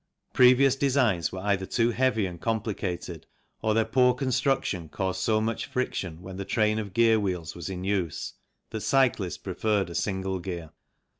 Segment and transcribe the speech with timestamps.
[0.33, 3.27] Previous designs were either too heavy and complicated
[3.61, 7.69] or their poor construction caused so much friction when the train of gear wheels was
[7.69, 8.33] in use
[8.71, 10.71] that cyclists preferred a single gear.